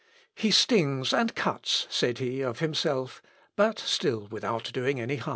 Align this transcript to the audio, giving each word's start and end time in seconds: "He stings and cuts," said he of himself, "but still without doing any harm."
"He 0.33 0.49
stings 0.49 1.13
and 1.13 1.35
cuts," 1.35 1.85
said 1.91 2.17
he 2.17 2.41
of 2.41 2.57
himself, 2.57 3.21
"but 3.55 3.77
still 3.77 4.25
without 4.31 4.71
doing 4.73 4.99
any 4.99 5.17
harm." 5.17 5.29